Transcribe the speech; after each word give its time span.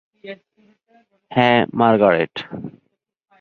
হ্যাঁ, 1.31 1.59
মার্গারেট। 1.73 2.35